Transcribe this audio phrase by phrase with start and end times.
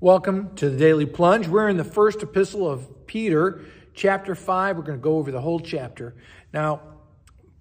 [0.00, 1.48] Welcome to the Daily Plunge.
[1.48, 3.62] We're in the first epistle of Peter,
[3.94, 4.76] chapter 5.
[4.76, 6.14] We're going to go over the whole chapter.
[6.52, 6.82] Now,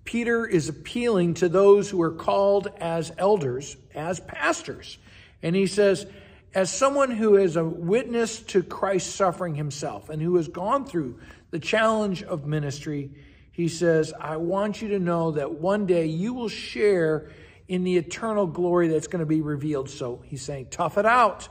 [0.04, 5.00] Peter is appealing to those who are called as elders, as pastors.
[5.42, 6.06] And he says,
[6.54, 11.18] as someone who is a witness to Christ's suffering himself and who has gone through
[11.50, 13.10] the challenge of ministry,
[13.52, 17.32] he says, I want you to know that one day you will share
[17.68, 19.90] in the eternal glory that's going to be revealed.
[19.90, 21.50] So he's saying, tough it out.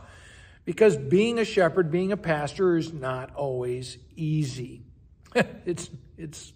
[0.67, 4.83] Because being a shepherd, being a pastor is not always easy.
[5.65, 6.53] it's, it's,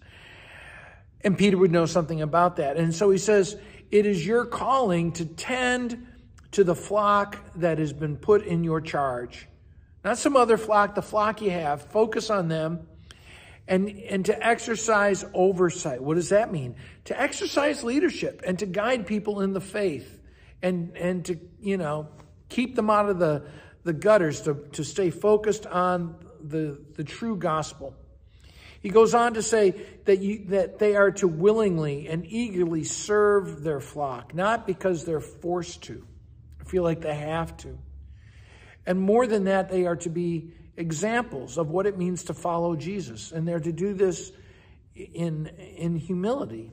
[1.21, 2.77] and Peter would know something about that.
[2.77, 3.57] And so he says,
[3.89, 6.07] it is your calling to tend
[6.51, 9.47] to the flock that has been put in your charge.
[10.03, 11.83] Not some other flock, the flock you have.
[11.83, 12.87] Focus on them
[13.67, 16.03] and, and to exercise oversight.
[16.03, 16.75] What does that mean?
[17.05, 20.19] To exercise leadership and to guide people in the faith
[20.61, 22.09] and, and to, you know,
[22.49, 23.43] keep them out of the,
[23.83, 27.95] the gutters to, to stay focused on the, the true gospel.
[28.81, 29.75] He goes on to say
[30.05, 35.19] that, you, that they are to willingly and eagerly serve their flock, not because they're
[35.19, 36.05] forced to,
[36.65, 37.77] feel like they have to.
[38.85, 42.75] And more than that, they are to be examples of what it means to follow
[42.75, 43.31] Jesus.
[43.31, 44.31] And they're to do this
[44.95, 46.71] in, in humility.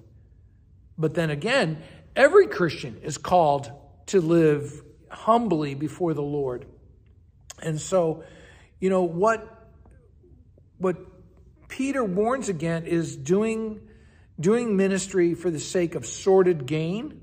[0.96, 1.82] But then again,
[2.16, 3.70] every Christian is called
[4.06, 6.64] to live humbly before the Lord.
[7.62, 8.24] And so,
[8.80, 9.46] you know, what,
[10.78, 10.96] what
[11.68, 13.80] Peter warns against is doing,
[14.38, 17.22] doing ministry for the sake of sordid gain,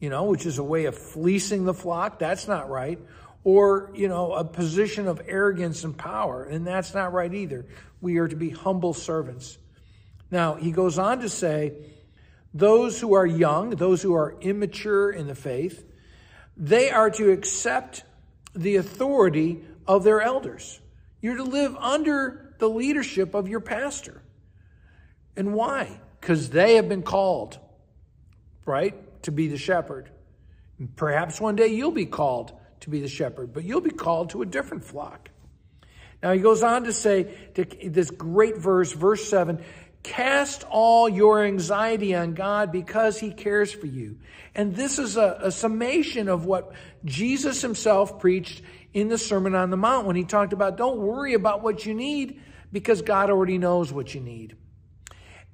[0.00, 2.18] you know, which is a way of fleecing the flock.
[2.18, 2.98] That's not right.
[3.42, 6.44] Or, you know, a position of arrogance and power.
[6.44, 7.66] And that's not right either.
[8.00, 9.58] We are to be humble servants.
[10.30, 11.74] Now, he goes on to say,
[12.54, 15.84] those who are young, those who are immature in the faith,
[16.56, 18.04] they are to accept
[18.54, 20.80] the authority of their elders.
[21.20, 24.22] You're to live under the leadership of your pastor.
[25.36, 26.00] And why?
[26.20, 27.58] Because they have been called,
[28.64, 30.10] right, to be the shepherd.
[30.96, 34.42] Perhaps one day you'll be called to be the shepherd, but you'll be called to
[34.42, 35.30] a different flock.
[36.22, 39.62] Now he goes on to say to this great verse, verse 7
[40.04, 44.18] Cast all your anxiety on God because he cares for you.
[44.54, 46.72] And this is a, a, summation of what
[47.06, 48.62] Jesus himself preached
[48.92, 51.94] in the Sermon on the Mount when he talked about don't worry about what you
[51.94, 54.56] need because God already knows what you need.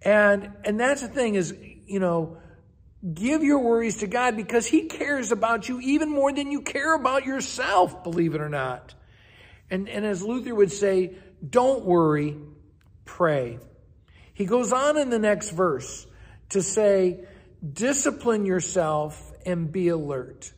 [0.03, 1.55] And, and that's the thing is,
[1.87, 2.39] you know,
[3.15, 6.93] give your worries to God because he cares about you even more than you care
[6.95, 8.95] about yourself, believe it or not.
[9.71, 11.15] And, and as Luther would say,
[11.49, 12.37] don't worry,
[13.05, 13.61] pray.
[14.41, 16.07] He goes on in the next verse
[16.49, 17.27] to say,
[17.75, 20.51] discipline yourself and be alert.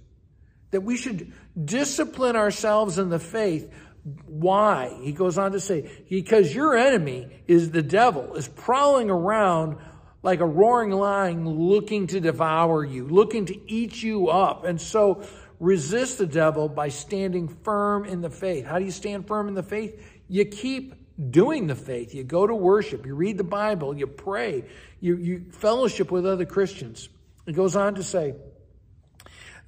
[0.70, 3.74] That we should discipline ourselves in the faith.
[4.26, 4.96] Why?
[5.02, 9.78] He goes on to say, because your enemy is the devil, is prowling around
[10.22, 14.64] like a roaring lion looking to devour you, looking to eat you up.
[14.64, 15.24] And so
[15.58, 18.64] resist the devil by standing firm in the faith.
[18.64, 20.00] How do you stand firm in the faith?
[20.28, 20.94] You keep
[21.30, 22.14] doing the faith.
[22.14, 24.64] You go to worship, you read the Bible, you pray,
[25.00, 27.08] you, you fellowship with other Christians.
[27.46, 28.34] It goes on to say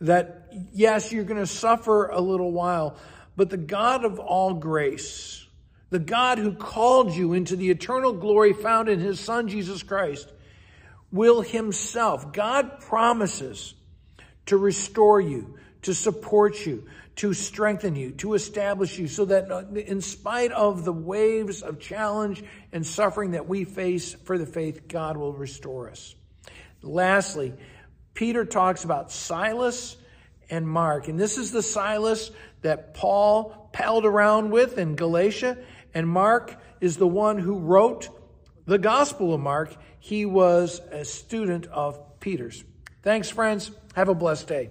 [0.00, 2.97] that, yes, you're going to suffer a little while,
[3.37, 5.47] but the God of all grace,
[5.91, 10.32] the God who called you into the eternal glory found in his Son, Jesus Christ,
[11.10, 13.75] will himself, God promises
[14.47, 16.84] to restore you, to support you,
[17.16, 19.48] to strengthen you, to establish you, so that
[19.86, 24.88] in spite of the waves of challenge and suffering that we face for the faith,
[24.88, 26.14] God will restore us.
[26.82, 27.54] Lastly,
[28.14, 29.96] Peter talks about Silas
[30.50, 31.08] and Mark.
[31.08, 32.30] And this is the Silas
[32.62, 35.58] that Paul palled around with in Galatia.
[35.94, 38.08] And Mark is the one who wrote
[38.66, 39.74] the Gospel of Mark.
[40.00, 42.64] He was a student of Peter's.
[43.02, 43.70] Thanks, friends.
[43.94, 44.70] Have a blessed day.